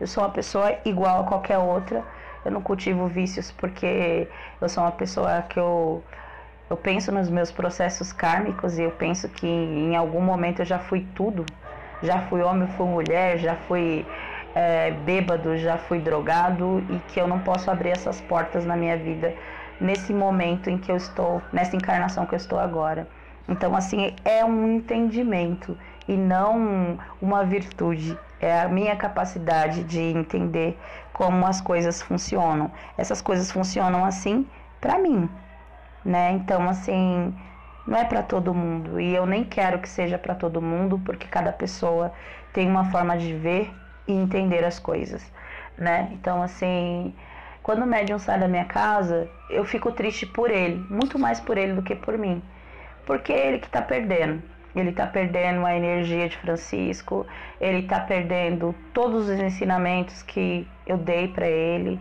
eu 0.00 0.06
sou 0.06 0.24
uma 0.24 0.30
pessoa 0.30 0.74
igual 0.86 1.20
a 1.20 1.24
qualquer 1.24 1.58
outra. 1.58 2.02
Eu 2.42 2.50
não 2.50 2.62
cultivo 2.62 3.06
vícios 3.06 3.52
porque 3.52 4.26
eu 4.58 4.68
sou 4.70 4.82
uma 4.82 4.92
pessoa 4.92 5.42
que 5.42 5.58
eu 5.60 6.02
eu 6.70 6.76
penso 6.76 7.10
nos 7.10 7.28
meus 7.28 7.50
processos 7.50 8.12
kármicos 8.12 8.78
e 8.78 8.82
eu 8.84 8.92
penso 8.92 9.28
que 9.28 9.46
em 9.46 9.96
algum 9.96 10.20
momento 10.20 10.60
eu 10.60 10.64
já 10.64 10.78
fui 10.78 11.04
tudo. 11.16 11.44
Já 12.00 12.20
fui 12.28 12.42
homem, 12.42 12.68
fui 12.68 12.86
mulher, 12.86 13.38
já 13.38 13.56
fui 13.56 14.06
é, 14.54 14.92
bêbado, 14.92 15.58
já 15.58 15.76
fui 15.76 15.98
drogado 15.98 16.82
e 16.88 16.98
que 17.12 17.20
eu 17.20 17.26
não 17.26 17.40
posso 17.40 17.70
abrir 17.70 17.90
essas 17.90 18.20
portas 18.20 18.64
na 18.64 18.76
minha 18.76 18.96
vida 18.96 19.34
nesse 19.80 20.14
momento 20.14 20.70
em 20.70 20.78
que 20.78 20.92
eu 20.92 20.96
estou, 20.96 21.42
nessa 21.52 21.74
encarnação 21.74 22.24
que 22.24 22.34
eu 22.34 22.38
estou 22.38 22.60
agora. 22.60 23.08
Então, 23.48 23.74
assim, 23.74 24.14
é 24.24 24.44
um 24.44 24.76
entendimento 24.76 25.76
e 26.06 26.16
não 26.16 26.98
uma 27.20 27.44
virtude. 27.44 28.16
É 28.38 28.60
a 28.60 28.68
minha 28.68 28.94
capacidade 28.94 29.82
de 29.82 30.00
entender 30.00 30.78
como 31.12 31.44
as 31.44 31.60
coisas 31.60 32.00
funcionam. 32.00 32.70
Essas 32.96 33.20
coisas 33.20 33.50
funcionam 33.50 34.04
assim 34.04 34.46
para 34.80 34.98
mim, 34.98 35.28
né? 36.04 36.32
Então, 36.32 36.68
assim, 36.68 37.34
não 37.86 37.98
é 37.98 38.04
para 38.04 38.22
todo 38.22 38.54
mundo 38.54 39.00
e 39.00 39.14
eu 39.14 39.26
nem 39.26 39.44
quero 39.44 39.78
que 39.78 39.88
seja 39.88 40.18
para 40.18 40.34
todo 40.34 40.62
mundo, 40.62 41.00
porque 41.04 41.26
cada 41.26 41.52
pessoa 41.52 42.12
tem 42.52 42.68
uma 42.68 42.84
forma 42.90 43.16
de 43.16 43.34
ver 43.34 43.70
e 44.06 44.12
entender 44.12 44.64
as 44.64 44.78
coisas, 44.78 45.32
né? 45.78 46.08
Então, 46.12 46.42
assim, 46.42 47.14
quando 47.62 47.82
o 47.82 47.86
médium 47.86 48.18
sai 48.18 48.38
da 48.38 48.48
minha 48.48 48.64
casa, 48.64 49.28
eu 49.48 49.64
fico 49.64 49.92
triste 49.92 50.26
por 50.26 50.50
ele, 50.50 50.84
muito 50.90 51.18
mais 51.18 51.40
por 51.40 51.58
ele 51.58 51.74
do 51.74 51.82
que 51.82 51.94
por 51.94 52.16
mim, 52.16 52.42
porque 53.06 53.32
ele 53.32 53.58
que 53.58 53.66
está 53.66 53.82
perdendo. 53.82 54.42
Ele 54.74 54.90
está 54.90 55.04
perdendo 55.04 55.66
a 55.66 55.74
energia 55.74 56.28
de 56.28 56.36
Francisco, 56.36 57.26
ele 57.60 57.80
está 57.80 57.98
perdendo 57.98 58.72
todos 58.94 59.28
os 59.28 59.40
ensinamentos 59.40 60.22
que 60.22 60.64
eu 60.86 60.96
dei 60.96 61.26
para 61.26 61.48
ele, 61.48 61.98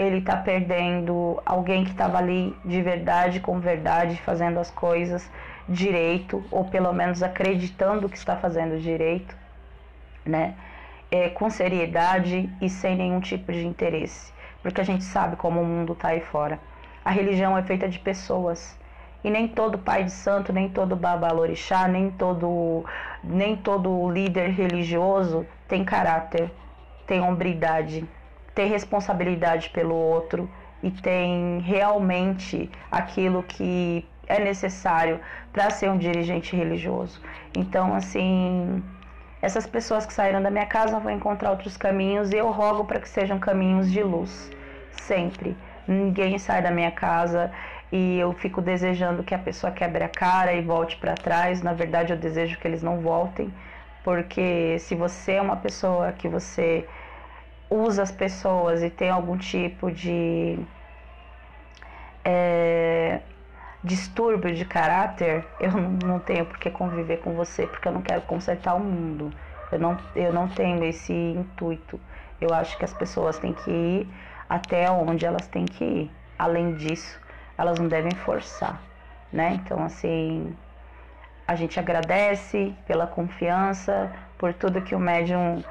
ele 0.00 0.18
está 0.18 0.36
perdendo 0.36 1.40
alguém 1.44 1.84
que 1.84 1.90
estava 1.90 2.18
ali 2.18 2.56
de 2.64 2.80
verdade, 2.82 3.40
com 3.40 3.60
verdade, 3.60 4.16
fazendo 4.22 4.58
as 4.58 4.70
coisas 4.70 5.30
direito, 5.68 6.42
ou 6.50 6.64
pelo 6.64 6.92
menos 6.92 7.22
acreditando 7.22 8.08
que 8.08 8.16
está 8.16 8.36
fazendo 8.36 8.80
direito, 8.80 9.36
né? 10.24 10.54
é, 11.10 11.28
com 11.28 11.50
seriedade 11.50 12.48
e 12.60 12.68
sem 12.68 12.96
nenhum 12.96 13.20
tipo 13.20 13.52
de 13.52 13.66
interesse, 13.66 14.32
porque 14.62 14.80
a 14.80 14.84
gente 14.84 15.02
sabe 15.04 15.36
como 15.36 15.60
o 15.60 15.64
mundo 15.64 15.92
está 15.92 16.08
aí 16.08 16.20
fora. 16.20 16.60
A 17.04 17.10
religião 17.10 17.56
é 17.58 17.62
feita 17.62 17.88
de 17.88 17.98
pessoas 17.98 18.78
e 19.24 19.30
nem 19.30 19.48
todo 19.48 19.78
pai 19.78 20.04
de 20.04 20.12
santo, 20.12 20.52
nem 20.52 20.68
todo 20.68 20.94
babalorixá, 20.94 21.88
nem 21.88 22.10
todo 22.10 22.84
nem 23.22 23.56
todo 23.56 24.10
líder 24.10 24.50
religioso 24.50 25.46
tem 25.68 25.84
caráter, 25.84 26.50
tem 27.06 27.20
hombridade, 27.20 28.06
tem 28.54 28.68
responsabilidade 28.68 29.70
pelo 29.70 29.94
outro 29.94 30.50
e 30.82 30.90
tem 30.90 31.60
realmente 31.60 32.70
aquilo 32.90 33.42
que 33.42 34.06
é 34.26 34.38
necessário 34.38 35.20
para 35.52 35.70
ser 35.70 35.90
um 35.90 35.98
dirigente 35.98 36.54
religioso. 36.54 37.20
Então, 37.56 37.94
assim, 37.94 38.82
essas 39.42 39.66
pessoas 39.66 40.06
que 40.06 40.12
saíram 40.12 40.42
da 40.42 40.50
minha 40.50 40.66
casa 40.66 40.98
vão 40.98 41.10
encontrar 41.10 41.50
outros 41.50 41.76
caminhos 41.76 42.30
e 42.30 42.36
eu 42.36 42.50
rogo 42.50 42.84
para 42.84 43.00
que 43.00 43.08
sejam 43.08 43.38
caminhos 43.38 43.90
de 43.90 44.02
luz, 44.02 44.50
sempre. 44.92 45.56
Ninguém 45.86 46.38
sai 46.38 46.62
da 46.62 46.70
minha 46.70 46.90
casa 46.90 47.50
e 47.90 48.18
eu 48.18 48.32
fico 48.32 48.62
desejando 48.62 49.24
que 49.24 49.34
a 49.34 49.38
pessoa 49.38 49.72
quebre 49.72 50.04
a 50.04 50.08
cara 50.08 50.52
e 50.52 50.62
volte 50.62 50.96
para 50.96 51.14
trás. 51.14 51.62
Na 51.62 51.72
verdade, 51.72 52.12
eu 52.12 52.16
desejo 52.16 52.58
que 52.58 52.68
eles 52.68 52.82
não 52.82 53.00
voltem, 53.00 53.52
porque 54.04 54.78
se 54.78 54.94
você 54.94 55.32
é 55.32 55.42
uma 55.42 55.56
pessoa 55.56 56.12
que 56.12 56.28
você 56.28 56.86
usa 57.70 58.02
as 58.02 58.10
pessoas 58.10 58.82
e 58.82 58.90
tem 58.90 59.08
algum 59.08 59.38
tipo 59.38 59.90
de 59.90 60.58
é, 62.24 63.20
distúrbio 63.82 64.54
de 64.54 64.64
caráter, 64.64 65.46
eu 65.58 65.72
não, 65.72 66.18
tenho 66.18 66.44
por 66.44 66.58
que 66.58 66.70
conviver 66.70 67.18
com 67.18 67.34
você, 67.34 67.66
porque 67.66 67.88
eu 67.88 67.92
não 67.92 68.02
quero 68.02 68.22
consertar 68.22 68.74
o 68.74 68.80
mundo. 68.80 69.32
Eu 69.70 69.78
não, 69.78 69.96
eu 70.16 70.32
não 70.32 70.48
tenho 70.48 70.84
esse 70.84 71.12
intuito. 71.12 72.00
Eu 72.40 72.52
acho 72.52 72.76
que 72.76 72.84
as 72.84 72.92
pessoas 72.92 73.38
têm 73.38 73.52
que 73.52 73.70
ir 73.70 74.08
até 74.48 74.90
onde 74.90 75.24
elas 75.24 75.46
têm 75.46 75.64
que 75.64 75.84
ir. 75.84 76.10
Além 76.38 76.74
disso, 76.74 77.20
elas 77.56 77.78
não 77.78 77.86
devem 77.86 78.12
forçar, 78.12 78.82
né? 79.32 79.60
Então, 79.62 79.84
assim, 79.84 80.56
a 81.46 81.54
gente 81.54 81.78
agradece 81.78 82.74
pela 82.86 83.06
confiança, 83.06 84.10
por 84.38 84.54
tudo 84.54 84.80
que 84.80 84.94
o 84.94 84.98
médium 84.98 85.62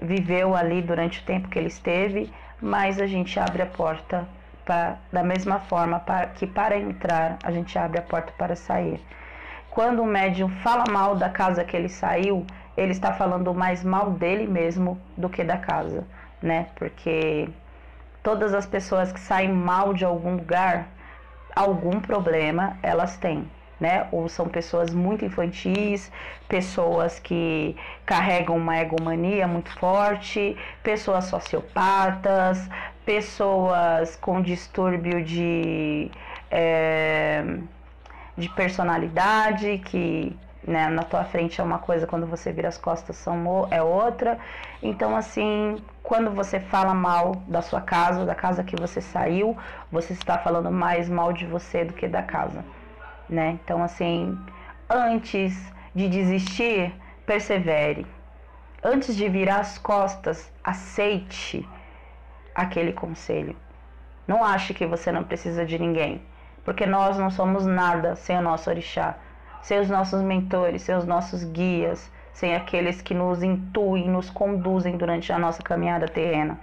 viveu 0.00 0.54
ali 0.54 0.82
durante 0.82 1.20
o 1.20 1.24
tempo 1.24 1.48
que 1.48 1.58
ele 1.58 1.68
esteve, 1.68 2.32
mas 2.60 3.00
a 3.00 3.06
gente 3.06 3.38
abre 3.38 3.62
a 3.62 3.66
porta 3.66 4.26
pra, 4.64 4.96
da 5.12 5.22
mesma 5.22 5.60
forma 5.60 6.00
para, 6.00 6.26
que 6.28 6.46
para 6.46 6.76
entrar 6.76 7.38
a 7.42 7.50
gente 7.50 7.78
abre 7.78 7.98
a 7.98 8.02
porta 8.02 8.32
para 8.36 8.56
sair. 8.56 9.00
Quando 9.70 10.02
o 10.02 10.06
médium 10.06 10.48
fala 10.48 10.84
mal 10.90 11.14
da 11.14 11.28
casa 11.28 11.64
que 11.64 11.76
ele 11.76 11.88
saiu, 11.88 12.46
ele 12.76 12.92
está 12.92 13.12
falando 13.12 13.54
mais 13.54 13.84
mal 13.84 14.10
dele 14.10 14.46
mesmo 14.46 15.00
do 15.16 15.28
que 15.28 15.44
da 15.44 15.56
casa, 15.56 16.04
né? 16.42 16.68
Porque 16.76 17.48
todas 18.22 18.54
as 18.54 18.66
pessoas 18.66 19.12
que 19.12 19.20
saem 19.20 19.52
mal 19.52 19.94
de 19.94 20.04
algum 20.04 20.34
lugar, 20.36 20.88
algum 21.54 22.00
problema 22.00 22.76
elas 22.82 23.16
têm. 23.16 23.48
Né? 23.78 24.06
Ou 24.10 24.28
são 24.28 24.48
pessoas 24.48 24.94
muito 24.94 25.24
infantis, 25.24 26.10
pessoas 26.48 27.18
que 27.18 27.76
carregam 28.06 28.56
uma 28.56 28.78
egomania 28.78 29.46
muito 29.46 29.70
forte, 29.78 30.56
pessoas 30.82 31.26
sociopatas, 31.26 32.68
pessoas 33.04 34.16
com 34.16 34.40
distúrbio 34.40 35.22
de, 35.22 36.10
é, 36.50 37.44
de 38.36 38.48
personalidade, 38.48 39.78
que 39.84 40.34
né, 40.66 40.88
na 40.88 41.04
tua 41.04 41.24
frente 41.24 41.60
é 41.60 41.64
uma 41.64 41.78
coisa, 41.78 42.06
quando 42.06 42.26
você 42.26 42.52
vira 42.52 42.68
as 42.68 42.76
costas 42.76 43.16
são, 43.16 43.68
é 43.70 43.80
outra. 43.82 44.38
Então, 44.82 45.16
assim, 45.16 45.76
quando 46.02 46.30
você 46.32 46.58
fala 46.58 46.92
mal 46.92 47.36
da 47.46 47.62
sua 47.62 47.80
casa, 47.80 48.26
da 48.26 48.34
casa 48.34 48.64
que 48.64 48.74
você 48.74 49.00
saiu, 49.00 49.56
você 49.90 50.12
está 50.12 50.36
falando 50.36 50.70
mais 50.70 51.08
mal 51.08 51.32
de 51.32 51.46
você 51.46 51.84
do 51.84 51.92
que 51.92 52.08
da 52.08 52.22
casa, 52.22 52.64
né? 53.28 53.58
Então, 53.62 53.82
assim, 53.82 54.38
antes 54.88 55.72
de 55.94 56.08
desistir, 56.08 56.92
persevere. 57.24 58.06
Antes 58.82 59.16
de 59.16 59.28
virar 59.28 59.60
as 59.60 59.78
costas, 59.78 60.52
aceite 60.62 61.68
aquele 62.54 62.92
conselho. 62.92 63.56
Não 64.26 64.44
ache 64.44 64.74
que 64.74 64.86
você 64.86 65.12
não 65.12 65.24
precisa 65.24 65.64
de 65.64 65.78
ninguém, 65.78 66.22
porque 66.64 66.86
nós 66.86 67.18
não 67.18 67.30
somos 67.30 67.64
nada 67.64 68.16
sem 68.16 68.36
o 68.36 68.42
nosso 68.42 68.68
orixá, 68.70 69.16
sem 69.62 69.78
os 69.78 69.88
nossos 69.88 70.22
mentores, 70.22 70.82
sem 70.82 70.94
os 70.94 71.04
nossos 71.04 71.44
guias, 71.44 72.10
sem 72.32 72.54
aqueles 72.54 73.00
que 73.00 73.14
nos 73.14 73.42
intuem, 73.42 74.08
nos 74.08 74.28
conduzem 74.30 74.96
durante 74.96 75.32
a 75.32 75.38
nossa 75.38 75.62
caminhada 75.62 76.06
terrena. 76.06 76.58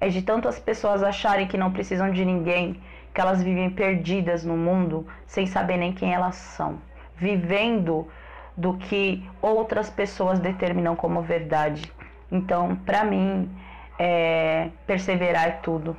É 0.00 0.08
de 0.08 0.22
tanto 0.22 0.48
as 0.48 0.58
pessoas 0.58 1.02
acharem 1.02 1.46
que 1.46 1.58
não 1.58 1.70
precisam 1.70 2.10
de 2.10 2.24
ninguém, 2.24 2.80
que 3.12 3.20
elas 3.20 3.42
vivem 3.42 3.70
perdidas 3.70 4.44
no 4.44 4.56
mundo 4.56 5.06
sem 5.26 5.46
saber 5.46 5.76
nem 5.76 5.92
quem 5.92 6.12
elas 6.12 6.36
são, 6.36 6.78
vivendo 7.16 8.08
do 8.56 8.76
que 8.76 9.28
outras 9.40 9.90
pessoas 9.90 10.38
determinam 10.38 10.94
como 10.96 11.22
verdade. 11.22 11.92
Então, 12.30 12.76
para 12.76 13.04
mim, 13.04 13.50
é, 13.98 14.70
perseverar 14.86 15.48
é 15.48 15.50
tudo, 15.52 15.96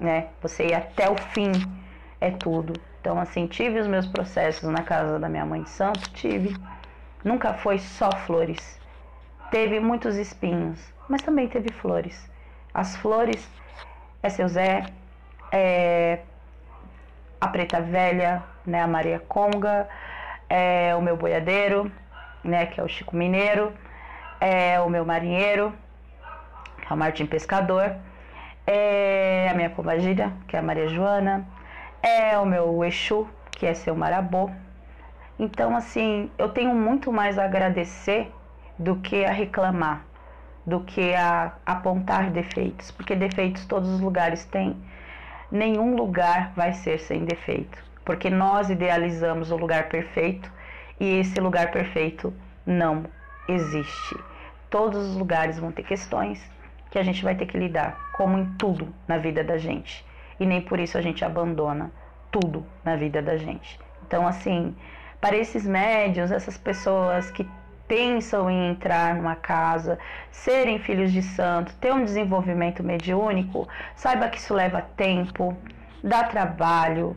né? 0.00 0.28
Você 0.42 0.68
ir 0.68 0.74
até 0.74 1.10
o 1.10 1.16
fim 1.16 1.52
é 2.20 2.30
tudo. 2.30 2.72
Então, 3.00 3.18
assim, 3.20 3.46
tive 3.46 3.78
os 3.78 3.86
meus 3.86 4.06
processos 4.06 4.68
na 4.68 4.82
casa 4.82 5.18
da 5.18 5.28
minha 5.28 5.44
mãe 5.44 5.62
de 5.62 5.70
santo, 5.70 6.10
tive. 6.10 6.56
Nunca 7.22 7.54
foi 7.54 7.78
só 7.78 8.10
flores. 8.10 8.80
Teve 9.50 9.78
muitos 9.78 10.16
espinhos, 10.16 10.92
mas 11.08 11.22
também 11.22 11.48
teve 11.48 11.70
flores. 11.70 12.30
As 12.74 12.96
flores 12.96 13.48
é 14.22 14.28
seu 14.28 14.48
Zé, 14.48 14.86
é 15.52 16.20
a 17.40 17.48
Preta 17.48 17.80
Velha, 17.80 18.42
né, 18.64 18.82
a 18.82 18.86
Maria 18.86 19.20
Conga, 19.20 19.88
é 20.48 20.94
o 20.94 21.02
meu 21.02 21.16
boiadeiro, 21.16 21.90
né, 22.42 22.66
que 22.66 22.80
é 22.80 22.82
o 22.82 22.88
Chico 22.88 23.16
Mineiro, 23.16 23.72
é 24.40 24.80
o 24.80 24.88
meu 24.88 25.04
marinheiro, 25.04 25.72
que 26.82 26.92
é 26.92 26.94
o 26.94 26.96
Martim 26.96 27.26
Pescador, 27.26 27.96
é 28.66 29.48
a 29.50 29.54
minha 29.54 29.70
pombagira, 29.70 30.32
que 30.46 30.56
é 30.56 30.58
a 30.58 30.62
Maria 30.62 30.88
Joana, 30.88 31.46
é 32.02 32.38
o 32.38 32.46
meu 32.46 32.84
Exu, 32.84 33.28
que 33.50 33.66
é 33.66 33.74
seu 33.74 33.94
Marabô. 33.94 34.50
Então, 35.38 35.76
assim, 35.76 36.30
eu 36.38 36.48
tenho 36.48 36.74
muito 36.74 37.12
mais 37.12 37.38
a 37.38 37.44
agradecer 37.44 38.32
do 38.78 38.96
que 38.96 39.24
a 39.24 39.30
reclamar, 39.30 40.04
do 40.64 40.80
que 40.80 41.14
a 41.14 41.52
apontar 41.64 42.30
defeitos, 42.30 42.90
porque 42.90 43.14
defeitos 43.14 43.64
todos 43.66 43.88
os 43.88 44.00
lugares 44.00 44.44
têm. 44.44 44.76
Nenhum 45.50 45.94
lugar 45.94 46.52
vai 46.56 46.72
ser 46.72 46.98
sem 46.98 47.24
defeito, 47.24 47.82
porque 48.04 48.28
nós 48.28 48.68
idealizamos 48.68 49.50
o 49.50 49.56
lugar 49.56 49.88
perfeito 49.88 50.50
e 50.98 51.20
esse 51.20 51.40
lugar 51.40 51.70
perfeito 51.70 52.32
não 52.66 53.04
existe. 53.48 54.16
Todos 54.68 55.10
os 55.10 55.16
lugares 55.16 55.58
vão 55.58 55.70
ter 55.70 55.84
questões, 55.84 56.42
que 56.90 56.98
a 56.98 57.02
gente 57.02 57.22
vai 57.22 57.34
ter 57.34 57.46
que 57.46 57.58
lidar, 57.58 57.96
como 58.12 58.38
em 58.38 58.46
tudo 58.58 58.92
na 59.06 59.18
vida 59.18 59.44
da 59.44 59.56
gente. 59.58 60.04
E 60.40 60.46
nem 60.46 60.60
por 60.60 60.80
isso 60.80 60.98
a 60.98 61.00
gente 61.00 61.24
abandona 61.24 61.92
tudo 62.30 62.64
na 62.84 62.96
vida 62.96 63.22
da 63.22 63.36
gente. 63.36 63.78
Então, 64.06 64.26
assim, 64.26 64.74
para 65.20 65.36
esses 65.36 65.66
médios, 65.66 66.30
essas 66.30 66.56
pessoas 66.58 67.30
que 67.30 67.48
pensam 67.86 68.50
em 68.50 68.70
entrar 68.70 69.14
numa 69.14 69.36
casa, 69.36 69.98
serem 70.30 70.78
filhos 70.78 71.12
de 71.12 71.22
santo, 71.22 71.74
ter 71.76 71.92
um 71.92 72.04
desenvolvimento 72.04 72.82
mediúnico, 72.82 73.68
saiba 73.94 74.28
que 74.28 74.38
isso 74.38 74.54
leva 74.54 74.82
tempo, 74.96 75.56
dá 76.02 76.24
trabalho. 76.24 77.16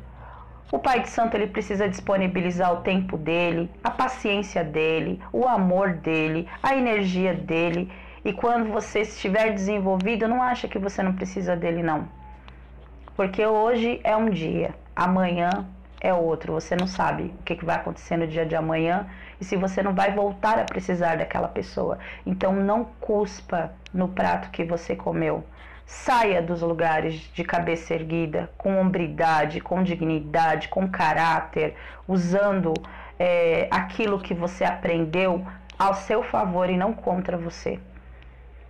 O 0.71 0.77
pai 0.77 1.01
de 1.01 1.09
santo 1.09 1.35
ele 1.35 1.47
precisa 1.47 1.89
disponibilizar 1.89 2.73
o 2.73 2.81
tempo 2.81 3.17
dele, 3.17 3.69
a 3.83 3.89
paciência 3.89 4.63
dele, 4.63 5.21
o 5.33 5.47
amor 5.47 5.93
dele, 5.93 6.47
a 6.61 6.75
energia 6.75 7.33
dele 7.33 7.91
e 8.23 8.33
quando 8.33 8.71
você 8.71 9.01
estiver 9.01 9.53
desenvolvido, 9.53 10.27
não 10.27 10.43
acha 10.43 10.67
que 10.67 10.77
você 10.77 11.01
não 11.01 11.13
precisa 11.13 11.55
dele, 11.55 11.81
não. 11.81 12.07
Porque 13.15 13.45
hoje 13.45 13.99
é 14.03 14.15
um 14.15 14.29
dia, 14.29 14.75
amanhã 14.95 15.65
é 16.01 16.13
outro. 16.13 16.53
Você 16.53 16.75
não 16.75 16.87
sabe 16.87 17.33
o 17.39 17.43
que 17.43 17.63
vai 17.63 17.75
acontecer 17.75 18.17
no 18.17 18.27
dia 18.27 18.45
de 18.45 18.55
amanhã 18.55 19.07
e 19.39 19.45
se 19.45 19.55
você 19.55 19.81
não 19.83 19.93
vai 19.93 20.11
voltar 20.11 20.59
a 20.59 20.63
precisar 20.63 21.17
daquela 21.17 21.47
pessoa. 21.47 21.99
Então 22.25 22.53
não 22.53 22.85
cuspa 22.99 23.71
no 23.93 24.09
prato 24.09 24.49
que 24.51 24.63
você 24.63 24.95
comeu. 24.95 25.43
Saia 25.85 26.41
dos 26.41 26.61
lugares 26.61 27.15
de 27.33 27.43
cabeça 27.43 27.93
erguida, 27.95 28.49
com 28.57 28.79
hombridade, 28.79 29.59
com 29.59 29.81
dignidade, 29.81 30.67
com 30.67 30.87
caráter, 30.87 31.75
usando 32.07 32.73
é, 33.17 33.67
aquilo 33.71 34.19
que 34.19 34.33
você 34.33 34.63
aprendeu 34.63 35.45
ao 35.77 35.95
seu 35.95 36.21
favor 36.21 36.69
e 36.69 36.77
não 36.77 36.93
contra 36.93 37.37
você 37.37 37.79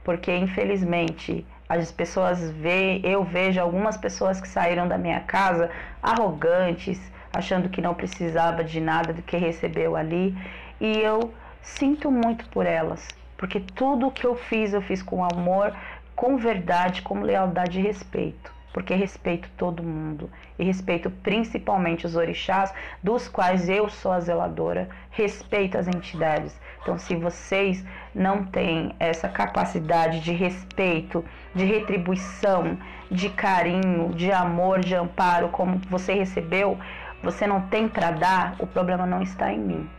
porque 0.09 0.35
infelizmente 0.35 1.45
as 1.69 1.91
pessoas 1.91 2.49
veem, 2.49 2.99
eu 3.03 3.23
vejo 3.23 3.61
algumas 3.61 3.95
pessoas 3.95 4.41
que 4.41 4.47
saíram 4.47 4.87
da 4.87 4.97
minha 4.97 5.19
casa 5.19 5.69
arrogantes, 6.01 6.99
achando 7.33 7.69
que 7.69 7.81
não 7.81 7.93
precisava 7.93 8.63
de 8.63 8.79
nada 8.79 9.13
do 9.13 9.21
que 9.21 9.37
recebeu 9.37 9.95
ali, 9.95 10.35
e 10.79 10.97
eu 10.97 11.33
sinto 11.61 12.11
muito 12.11 12.47
por 12.49 12.65
elas, 12.65 13.07
porque 13.37 13.59
tudo 13.59 14.11
que 14.11 14.25
eu 14.25 14.35
fiz, 14.35 14.73
eu 14.73 14.81
fiz 14.81 15.01
com 15.01 15.23
amor, 15.23 15.73
com 16.15 16.37
verdade, 16.37 17.01
com 17.01 17.21
lealdade 17.21 17.79
e 17.79 17.83
respeito. 17.83 18.59
Porque 18.71 18.93
respeito 18.93 19.49
todo 19.57 19.81
mundo 19.81 20.29
e 20.57 20.63
respeito 20.63 21.09
principalmente 21.09 22.05
os 22.05 22.15
orixás, 22.15 22.71
dos 23.01 23.27
quais 23.27 23.67
eu 23.67 23.89
sou 23.89 24.11
a 24.11 24.19
zeladora, 24.19 24.89
respeito 25.09 25.77
as 25.77 25.87
entidades. 25.87 26.55
Então, 26.81 26.97
se 26.97 27.15
vocês 27.15 27.83
não 28.13 28.45
têm 28.45 28.93
essa 28.99 29.27
capacidade 29.27 30.19
de 30.19 30.31
respeito, 30.31 31.25
de 31.55 31.65
retribuição, 31.65 32.77
de 33.09 33.29
carinho, 33.29 34.13
de 34.13 34.31
amor, 34.31 34.81
de 34.81 34.93
amparo, 34.93 35.49
como 35.49 35.79
você 35.89 36.13
recebeu, 36.13 36.77
você 37.21 37.45
não 37.45 37.61
tem 37.61 37.87
para 37.87 38.11
dar, 38.11 38.55
o 38.59 38.67
problema 38.67 39.05
não 39.05 39.21
está 39.21 39.51
em 39.51 39.59
mim. 39.59 39.89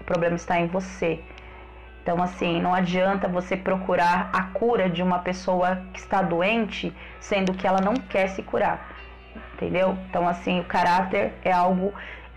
O 0.00 0.04
problema 0.04 0.36
está 0.36 0.58
em 0.58 0.66
você. 0.66 1.20
Então, 2.02 2.20
assim, 2.20 2.60
não 2.60 2.74
adianta 2.74 3.28
você 3.28 3.56
procurar 3.56 4.28
a 4.32 4.42
cura 4.44 4.90
de 4.90 5.02
uma 5.02 5.20
pessoa 5.20 5.82
que 5.92 6.00
está 6.00 6.20
doente, 6.20 6.92
sendo 7.20 7.54
que 7.54 7.66
ela 7.66 7.80
não 7.80 7.94
quer 7.94 8.28
se 8.28 8.42
curar. 8.42 8.92
Entendeu? 9.54 9.96
Então, 10.10 10.26
assim, 10.26 10.58
o 10.58 10.64
caráter 10.64 11.32
é 11.44 11.52
algo 11.52 11.94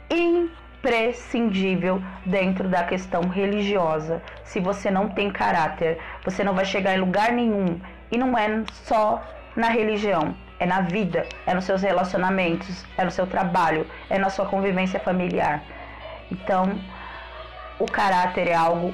imprescindível 0.09 1.99
dentro 2.23 2.69
da 2.69 2.83
questão 2.83 3.21
religiosa. 3.27 4.21
Se 4.43 4.59
você 4.59 4.91
não 4.91 5.09
tem 5.09 5.31
caráter, 5.31 5.97
você 6.23 6.43
não 6.43 6.53
vai 6.53 6.65
chegar 6.65 6.95
em 6.95 6.99
lugar 6.99 7.31
nenhum. 7.31 7.79
E 8.11 8.17
não 8.17 8.37
é 8.37 8.63
só 8.71 9.23
na 9.55 9.69
religião, 9.69 10.35
é 10.59 10.65
na 10.65 10.81
vida, 10.81 11.25
é 11.45 11.53
nos 11.53 11.65
seus 11.65 11.81
relacionamentos, 11.81 12.85
é 12.97 13.03
no 13.03 13.11
seu 13.11 13.27
trabalho, 13.27 13.85
é 14.09 14.17
na 14.17 14.29
sua 14.29 14.45
convivência 14.45 14.99
familiar. 14.99 15.63
Então, 16.31 16.79
o 17.79 17.85
caráter 17.85 18.47
é 18.47 18.53
algo 18.53 18.93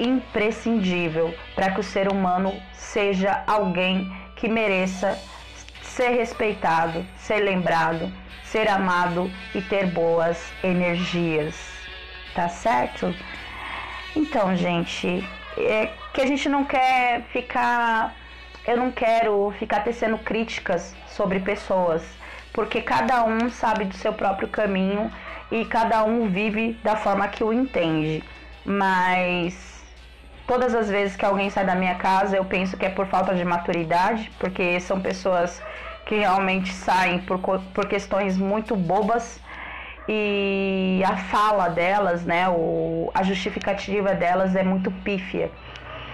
imprescindível 0.00 1.34
para 1.54 1.70
que 1.70 1.80
o 1.80 1.84
ser 1.84 2.10
humano 2.10 2.54
seja 2.72 3.42
alguém 3.46 4.10
que 4.36 4.48
mereça 4.48 5.18
ser 5.82 6.10
respeitado, 6.10 7.04
ser 7.16 7.40
lembrado, 7.40 8.12
ser 8.44 8.68
amado 8.68 9.30
e 9.54 9.60
ter 9.62 9.86
boas 9.86 10.52
energias. 10.62 11.56
Tá 12.34 12.48
certo? 12.48 13.12
Então, 14.14 14.54
gente, 14.54 15.24
é 15.56 15.90
que 16.12 16.20
a 16.20 16.26
gente 16.26 16.48
não 16.48 16.64
quer 16.64 17.22
ficar. 17.32 18.14
Eu 18.68 18.76
não 18.76 18.92
quero 18.92 19.50
ficar 19.58 19.80
tecendo 19.80 20.18
críticas 20.18 20.94
sobre 21.06 21.40
pessoas, 21.40 22.02
porque 22.52 22.82
cada 22.82 23.24
um 23.24 23.48
sabe 23.48 23.86
do 23.86 23.94
seu 23.94 24.12
próprio 24.12 24.46
caminho 24.48 25.10
e 25.50 25.64
cada 25.64 26.04
um 26.04 26.28
vive 26.28 26.78
da 26.84 26.94
forma 26.94 27.26
que 27.28 27.42
o 27.42 27.50
entende. 27.50 28.22
Mas 28.66 29.78
Todas 30.48 30.74
as 30.74 30.88
vezes 30.88 31.14
que 31.14 31.26
alguém 31.26 31.50
sai 31.50 31.66
da 31.66 31.74
minha 31.74 31.94
casa, 31.96 32.34
eu 32.34 32.42
penso 32.42 32.74
que 32.78 32.86
é 32.86 32.88
por 32.88 33.06
falta 33.06 33.34
de 33.34 33.44
maturidade, 33.44 34.30
porque 34.38 34.80
são 34.80 34.98
pessoas 34.98 35.62
que 36.06 36.14
realmente 36.14 36.72
saem 36.72 37.18
por, 37.18 37.38
por 37.38 37.86
questões 37.86 38.38
muito 38.38 38.74
bobas 38.74 39.38
e 40.08 41.02
a 41.06 41.18
fala 41.18 41.68
delas, 41.68 42.24
né, 42.24 42.48
o, 42.48 43.10
a 43.12 43.22
justificativa 43.22 44.14
delas 44.14 44.56
é 44.56 44.62
muito 44.62 44.90
pífia 44.90 45.50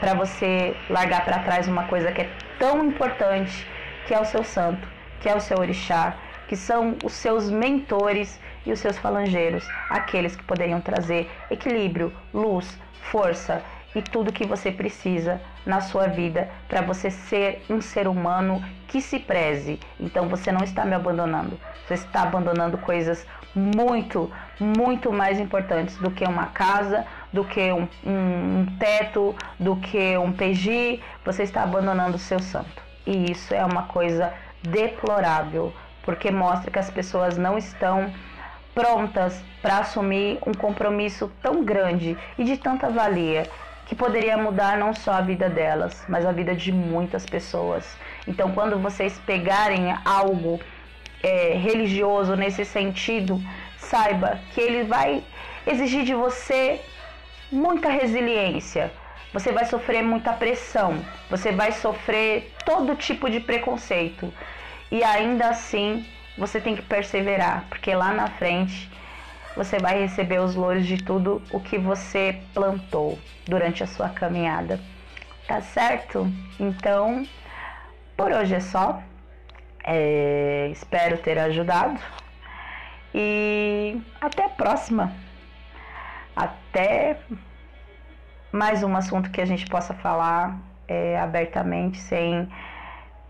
para 0.00 0.14
você 0.14 0.76
largar 0.90 1.24
para 1.24 1.38
trás 1.38 1.68
uma 1.68 1.84
coisa 1.84 2.10
que 2.10 2.22
é 2.22 2.28
tão 2.58 2.84
importante, 2.84 3.66
que 4.06 4.14
é 4.14 4.20
o 4.20 4.24
seu 4.24 4.44
santo, 4.44 4.86
que 5.20 5.28
é 5.28 5.34
o 5.34 5.40
seu 5.40 5.58
orixá, 5.58 6.16
que 6.48 6.56
são 6.56 6.96
os 7.02 7.12
seus 7.12 7.50
mentores 7.50 8.38
e 8.66 8.72
os 8.72 8.80
seus 8.80 8.98
falangeiros, 8.98 9.66
aqueles 9.88 10.36
que 10.36 10.44
poderiam 10.44 10.80
trazer 10.80 11.30
equilíbrio, 11.50 12.12
luz, 12.32 12.78
força 13.10 13.62
e 13.94 14.02
tudo 14.02 14.32
que 14.32 14.46
você 14.46 14.72
precisa 14.72 15.40
na 15.64 15.80
sua 15.80 16.06
vida 16.08 16.50
para 16.68 16.82
você 16.82 17.10
ser 17.10 17.62
um 17.70 17.80
ser 17.80 18.08
humano 18.08 18.62
que 18.88 19.00
se 19.00 19.18
preze. 19.18 19.78
Então 20.00 20.28
você 20.28 20.50
não 20.50 20.64
está 20.64 20.84
me 20.84 20.94
abandonando, 20.94 21.58
você 21.86 21.94
está 21.94 22.22
abandonando 22.22 22.76
coisas 22.78 23.26
muito, 23.54 24.30
muito 24.58 25.12
mais 25.12 25.38
importantes 25.38 25.96
do 25.98 26.10
que 26.10 26.24
uma 26.24 26.46
casa, 26.46 27.06
do 27.34 27.44
que 27.44 27.72
um, 27.72 27.88
um, 28.06 28.60
um 28.60 28.66
teto, 28.78 29.34
do 29.58 29.74
que 29.76 30.16
um 30.16 30.32
PG. 30.32 31.00
Você 31.24 31.42
está 31.42 31.64
abandonando 31.64 32.14
o 32.16 32.18
seu 32.18 32.38
santo. 32.38 32.82
E 33.04 33.32
isso 33.32 33.52
é 33.52 33.64
uma 33.64 33.82
coisa 33.82 34.32
deplorável, 34.62 35.72
porque 36.04 36.30
mostra 36.30 36.70
que 36.70 36.78
as 36.78 36.88
pessoas 36.88 37.36
não 37.36 37.58
estão 37.58 38.10
prontas 38.72 39.42
para 39.60 39.78
assumir 39.78 40.38
um 40.46 40.52
compromisso 40.52 41.30
tão 41.42 41.64
grande 41.64 42.16
e 42.38 42.44
de 42.44 42.56
tanta 42.56 42.88
valia 42.88 43.44
que 43.86 43.94
poderia 43.94 44.36
mudar 44.38 44.78
não 44.78 44.94
só 44.94 45.12
a 45.12 45.20
vida 45.20 45.48
delas, 45.48 46.04
mas 46.08 46.24
a 46.24 46.32
vida 46.32 46.54
de 46.54 46.72
muitas 46.72 47.26
pessoas. 47.26 47.84
Então, 48.26 48.52
quando 48.52 48.78
vocês 48.78 49.20
pegarem 49.26 49.94
algo 50.04 50.58
é, 51.22 51.54
religioso 51.54 52.34
nesse 52.36 52.64
sentido, 52.64 53.42
saiba 53.76 54.38
que 54.52 54.60
ele 54.60 54.84
vai 54.84 55.22
exigir 55.66 56.04
de 56.04 56.14
você 56.14 56.80
muita 57.54 57.88
resiliência. 57.88 58.92
Você 59.32 59.52
vai 59.52 59.64
sofrer 59.64 60.02
muita 60.02 60.32
pressão, 60.32 61.04
você 61.28 61.50
vai 61.50 61.72
sofrer 61.72 62.52
todo 62.64 62.94
tipo 62.94 63.30
de 63.30 63.40
preconceito. 63.40 64.32
E 64.90 65.02
ainda 65.02 65.48
assim, 65.48 66.06
você 66.36 66.60
tem 66.60 66.76
que 66.76 66.82
perseverar, 66.82 67.64
porque 67.68 67.94
lá 67.94 68.12
na 68.12 68.28
frente 68.28 68.90
você 69.56 69.78
vai 69.78 70.00
receber 70.00 70.40
os 70.40 70.54
louros 70.54 70.86
de 70.86 71.02
tudo 71.02 71.42
o 71.52 71.60
que 71.60 71.78
você 71.78 72.40
plantou 72.52 73.18
durante 73.46 73.82
a 73.82 73.86
sua 73.86 74.08
caminhada. 74.08 74.80
Tá 75.46 75.60
certo? 75.60 76.26
Então, 76.58 77.26
por 78.16 78.32
hoje 78.32 78.54
é 78.54 78.60
só. 78.60 79.02
É, 79.84 80.68
espero 80.72 81.18
ter 81.18 81.38
ajudado. 81.38 82.00
E 83.14 84.00
até 84.20 84.44
a 84.44 84.48
próxima. 84.48 85.12
Até 86.36 87.18
mais 88.52 88.82
um 88.82 88.96
assunto 88.96 89.30
que 89.30 89.40
a 89.40 89.44
gente 89.44 89.66
possa 89.66 89.94
falar 89.94 90.58
é, 90.86 91.18
abertamente, 91.18 91.98
sem 91.98 92.48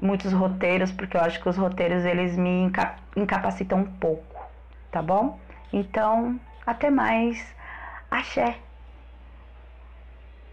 muitos 0.01 0.33
roteiros, 0.33 0.93
porque 0.93 1.17
eu 1.17 1.21
acho 1.21 1.41
que 1.41 1.49
os 1.49 1.57
roteiros 1.57 2.05
eles 2.05 2.37
me 2.37 2.71
incapacitam 3.17 3.79
um 3.81 3.85
pouco, 3.85 4.45
tá 4.91 5.01
bom? 5.01 5.39
Então, 5.73 6.39
até 6.67 6.91
mais. 6.91 7.55
Axé! 8.11 8.64